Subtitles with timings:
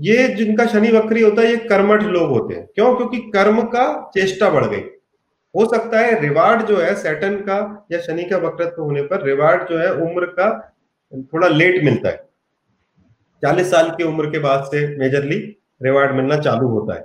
[0.00, 2.94] ये जिनका शनि वक्री होता है, ये कर्मठ लोग होते हैं। क्यों?
[2.96, 4.82] क्योंकि कर्म का चेष्टा बढ़ गई।
[5.54, 9.68] हो सकता है रिवार्ड जो है सेटन का या शनि का वक्रत्व होने पर रिवार्ड
[9.68, 10.48] जो है उम्र का
[11.12, 12.16] थोड़ा लेट मिलता है।
[13.42, 15.36] चालीस साल की उम्र के बाद से मेजरली
[15.82, 17.04] रिवार्ड मिलना चालू होता है।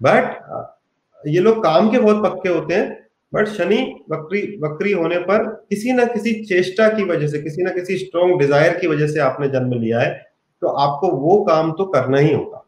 [0.00, 3.78] बट ये लोग काम के बहुत पक्के होते हैं बट शनि
[4.10, 8.38] वक्री वक्री होने पर किसी ना किसी चेष्टा की वजह से, किसी ना किसी स्ट्रॉन्ग
[8.40, 10.24] डिज़ायर की वजह से आपने जन्म लिया है।
[10.66, 12.62] तो आपको वो काम तो करना ही होगा।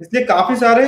[0.00, 0.86] इसलिए काफ़ी सारे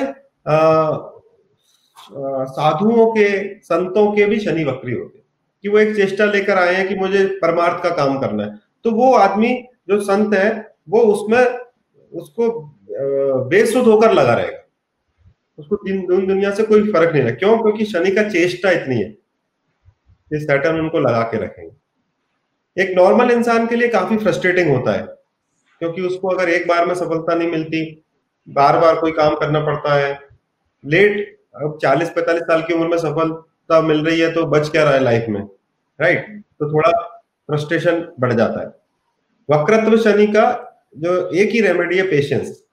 [2.49, 5.19] साधुओं के, संतों के भी शनि वक्री होते
[5.65, 8.55] कि वो एक चेष्टा लेकर आए हैं कि मुझे परमार्थ का काम करना है।
[8.85, 9.53] तो वो आदमी
[9.89, 10.49] जो संत है,
[10.89, 11.59] वो उसमें,
[12.13, 12.51] उसको
[13.49, 14.65] बेसुध होकर लगा रहेगा।
[15.59, 17.57] उसको दिन दुनिया से कोई फ़र्क नहीं है। क्यों?
[17.59, 23.67] क्योंकि शनि का चेष्टा इतनी है कि सैटर्न उनको लगा के रखेंगे। एक नॉर्मल इंसान
[23.67, 25.07] के लिए काफ़ी फ्रस्ट्रेटिंग होता है।
[25.81, 27.83] क्योंकि उसको अगर एक बार में सफलता नहीं मिलती
[28.49, 30.19] बार बार कोई काम करना पड़ता है
[30.85, 34.85] लेट अब चालीस पैंतालीस साल की उम्र में सफलता मिल रही है तो बच क्या
[34.85, 35.41] रहा है लाइफ में
[36.01, 36.27] राइट
[36.61, 36.91] तो थोड़ा
[37.49, 38.67] फ्रस्ट्रेशन बढ़ जाता है।
[39.49, 40.47] वक्रत्व शनि का
[40.99, 42.65] जो एक ही रेमेडी है पेशेंस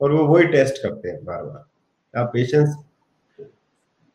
[0.00, 2.76] और वो वही टेस्ट करते हैं बार बार आप पेशेंस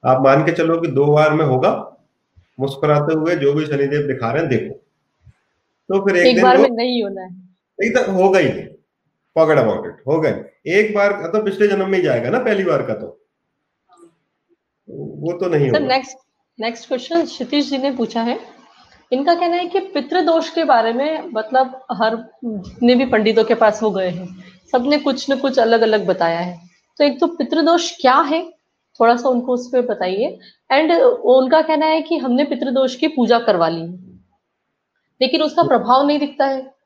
[0.03, 1.71] आप मान के चलो कि दो बार में होगा
[2.59, 4.73] मुस्कुराते हुए जो भी शनिदेव दिखा रहे हैं देखो।
[5.89, 7.48] तो फिर एक, एक दिन बार में नहीं होना है।
[7.79, 8.65] एकदम होगा ही नहीं।
[9.35, 10.29] पकड़ अबाउट इट होगा
[10.67, 13.07] एक बार का तो पिछले जन्म में ही जाएगा ना पहली बार का तो।
[14.87, 16.17] वो तो नहीं होगा। Next
[16.59, 18.39] next question Kshitish ji ने पूछा है।
[19.11, 23.83] इनका कहना है कि पितृदोष के बारे में मतलब हर जितने भी पंडितों के पास
[23.83, 24.27] वो गए हैं
[24.71, 26.57] सबने कुछ न कुछ अलग अलग बताया है।
[26.97, 28.41] तो एक तो पितृदोष क्या है?
[28.99, 30.37] थोड़ा सा उनको उस पर बताइए।
[30.71, 33.83] एंड उनका कहना है कि हमने पितृदोष की पूजा करवा ली।
[35.21, 36.78] लेकिन उसका प्रभाव नहीं दिखता है।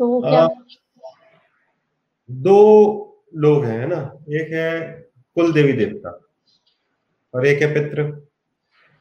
[0.00, 0.48] तो वो क्या आ,
[2.30, 2.58] दो
[3.34, 4.00] लोग हैं ना?
[4.30, 4.90] एक है
[5.36, 6.10] कुल देवी देवता
[7.34, 8.02] और एक है पितृ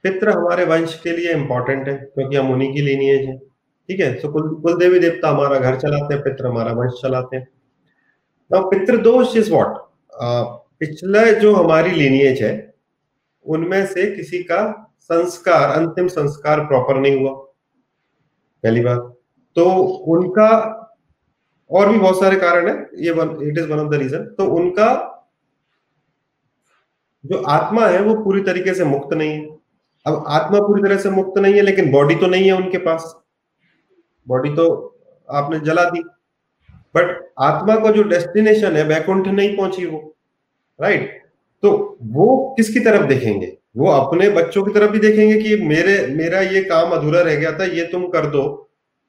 [0.03, 4.13] पितृ हमारे वंश के लिए इंपॉर्टेंट है क्योंकि हम उन्हीं की लीनियज है ठीक है?
[4.13, 7.47] तो कुल कुल देवी देवता हमारा घर चलाते हैं पितृ हमारा वंश चलाते हैं।
[8.51, 9.83] नाउ पितृदोष इज़ व्हाट
[10.79, 12.53] पिछले जो हमारी लीनियज है
[13.45, 14.61] उनमें से किसी का
[15.01, 17.31] संस्कार अंतिम संस्कार प्रॉपर नहीं हुआ।
[18.63, 18.99] पहली बात।
[19.55, 19.65] तो
[20.13, 20.49] उनका
[21.69, 23.11] और भी बहुत सारे कारण है। ये
[23.49, 25.11] it is one of the reason तो उनका
[27.23, 29.47] जो आत्मा है, वो पूरी तरीके से मुक्त नहीं है।
[30.05, 33.15] अब आत्मा पूरी तरह से मुक्त नहीं है, लेकिन बॉडी तो नहीं है उनके पास।
[34.27, 34.65] बॉडी तो
[35.29, 36.01] आपने जला दी।
[36.95, 39.99] बट आत्मा का जो डेस्टिनेशन है, वैकुंठ नहीं पहुँची वो।
[40.79, 41.23] राइट
[41.63, 43.57] तो वो किसकी तरफ़ देखेंगे?
[43.77, 47.51] वो अपने बच्चों की तरफ़ भी देखेंगे कि मेरे, मेरा ये काम अधूरा रह गया
[47.59, 48.43] था, ये तुम कर दो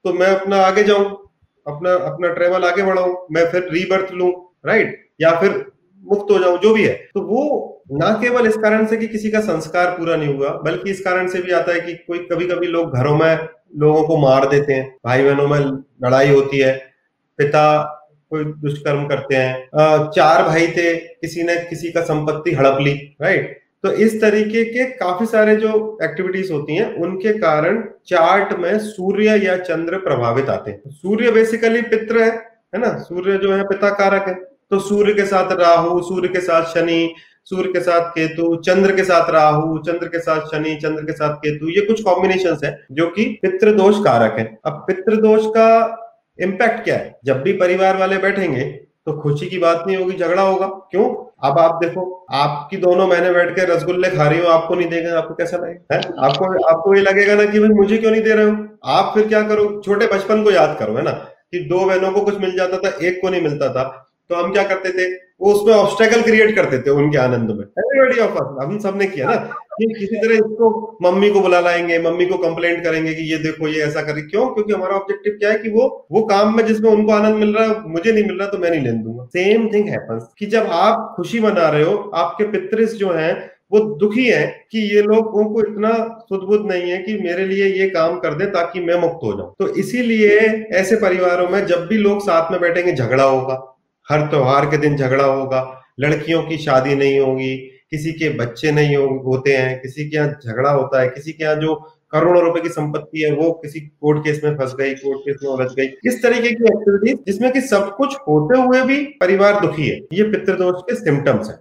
[0.05, 1.26] तो मैं अपना आगे जाऊँ।
[1.66, 4.31] अपना अपना ट्रेवल आगे बढ़ाऊं, मैं फिर रीबर्थ लू
[4.66, 5.65] राइट या फिर
[6.04, 9.31] मुक्त हो जाऊँ, जो भी है। तो वो ना केवल इस कारण से कि किसी
[9.31, 12.47] का संस्कार पूरा नहीं हुआ, बल्कि इस कारण से भी आता है कि कोई कभी
[12.47, 15.59] कभी लोग घरों में लोगों को मार देते हैं भाई बहनों में
[16.04, 16.72] लड़ाई होती है,
[17.38, 17.83] पिता
[18.31, 23.59] कोई दुष्कर्म करते हैं चार भाई थे, किसी ने किसी का संपत्ति हड़प ली राइट
[23.87, 29.37] तो इस तरीके के काफ़ी सारे जो एक्टिविटीज़ होती हैं, उनके कारण चार्ट में सूर्य
[29.47, 32.31] या चंद्र प्रभावित आते हैं। सूर्य बेसिकली पित्र है
[32.75, 32.99] है ना?
[32.99, 34.35] सूर्य जो है पिता कारक है।
[34.71, 37.15] तो सूर्य के साथ राहु, सूर्य के साथ शनि,
[37.45, 41.35] सूर्य के साथ केतु, चंद्र के साथ राहु, चंद्र के साथ शनि, चंद्र के साथ
[41.35, 45.69] केतु, ये कुछ कॉम्बिनेशन है जो कि पितृदोष कारक है। अब पितृदोष का
[46.41, 47.19] इम्पैक्ट क्या है?
[47.25, 51.33] जब भी परिवार वाले बैठेंगे तो खुशी की बात नहीं होगी, झगड़ा होगा। क्यों?
[51.49, 55.19] अब आप देखो, आपकी दोनों मैंने बैठ के रसगुल्ले खा रही हो, आपको नहीं देगा,
[55.19, 56.00] आपको कैसा लगेगा है?
[56.00, 58.69] आपको आपको ये लगेगा ना कि भाई मुझे क्यों नहीं दे रहे हो?
[58.84, 59.83] आप फिर क्या करो?
[59.84, 61.11] छोटे बचपन को याद करो, है ना?
[61.53, 64.53] कि दो बहनों को कुछ मिल जाता था, एक को नहीं मिलता था। तो हम
[64.53, 65.26] क्या करते थे?
[65.41, 69.27] वो उसमें ऑब्स्टेकल क्रिएट करते थे उनके आनंद में। एवरीबॉडी ऑफ़ अस हम सबने किया
[69.27, 69.37] ना,
[69.73, 73.69] कि किसी तरह इसको मम्मी को बुला लाएँगे, मम्मी को कंप्लेंट करेंगे कि ये देखो,
[73.69, 74.47] ये ऐसा करे, क्यों?
[74.47, 77.65] क्योंकि हमारा ऑब्जेक्टिव क्या है कि वो वो काम में जिसमें उनको आनंद मिल रहा
[77.65, 80.66] है, मुझे नहीं मिल रहा तो मैं नहीं लेने दूँगा। सेम थिंग हैपन्स कि जब
[80.71, 85.45] आप खुशी मना रहे हो, आपके पितृस जो है, वो दुखी है कि ये लोगों
[85.45, 85.93] को इतना
[86.28, 89.55] सुदबुद नहीं है कि मेरे लिए ये काम कर दे ताकि मैं मुक्त हो जाऊँ।
[89.59, 90.39] तो इसीलिए
[90.72, 93.72] ऐसे परिवारों में जब भी लोग साथ में बैठेंगे, झगड़ा होगा।
[94.09, 95.61] हर त्योहार के दिन झगड़ा होगा,
[96.01, 97.57] लड़कियों की शादी नहीं होगी,
[97.91, 101.57] किसी के बच्चे नहीं होते हैं, किसी के यहाँ झगड़ा होता है, किसी के यहाँ
[101.57, 101.75] जो
[102.13, 105.51] करोड़ों रुपए की संपत्ति है, वो किसी कोर्ट केस में फंस गई कोर्ट केस में
[105.51, 109.89] उलझ गई। इस तरीके की एक्टिविटीज़ जिसमें कि सब कुछ होते हुए भी परिवार दुखी
[109.89, 111.57] है, ये पितृदोष के सिम्टम्स है।